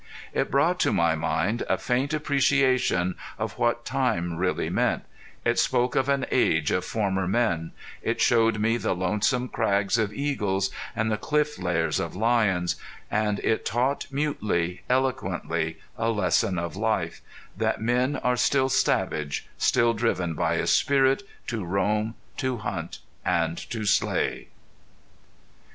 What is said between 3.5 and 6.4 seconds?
what time really meant; it spoke of an